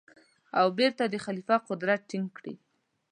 او 0.59 0.67
بېرته 0.77 1.03
د 1.07 1.15
خلیفه 1.25 1.55
قدرت 1.69 2.01
ټینګ 2.09 2.27
کړي. 2.37 2.55